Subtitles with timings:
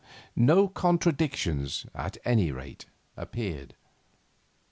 [0.35, 3.75] No contradictions, at any rate, appeared.